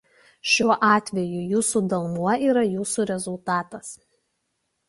[0.51, 3.93] Šiuo atveju jūsų dalmuo yra jūsų rezultatas.